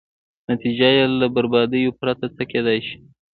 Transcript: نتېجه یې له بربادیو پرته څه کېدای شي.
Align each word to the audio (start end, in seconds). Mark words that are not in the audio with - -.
نتېجه 0.49 0.89
یې 0.97 1.05
له 1.19 1.27
بربادیو 1.35 1.97
پرته 1.99 2.25
څه 2.35 2.43
کېدای 2.51 2.79
شي. 2.87 2.97